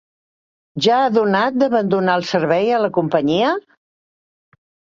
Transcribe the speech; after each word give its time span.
Ja 0.85 1.01
ha 1.01 1.11
donat 1.17 1.59
d'abandonar 1.65 2.17
el 2.21 2.27
servei 2.31 2.73
a 2.73 2.81
la 2.87 2.91
companyia? 2.99 3.55